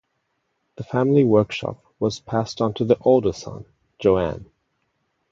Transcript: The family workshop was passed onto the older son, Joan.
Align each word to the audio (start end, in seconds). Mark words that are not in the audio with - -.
The 0.77 0.83
family 0.83 1.23
workshop 1.23 1.85
was 1.99 2.19
passed 2.19 2.59
onto 2.59 2.83
the 2.83 2.97
older 3.01 3.33
son, 3.33 3.65
Joan. 3.99 4.49